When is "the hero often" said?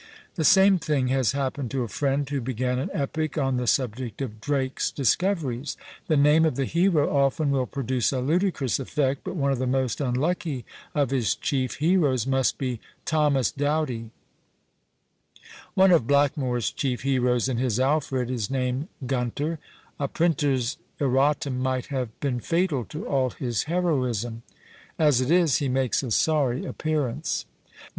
6.55-7.51